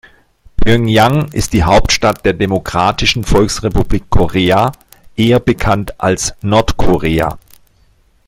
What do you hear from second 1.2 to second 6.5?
ist die Hauptstadt der Demokratischen Volksrepublik Korea, eher bekannt als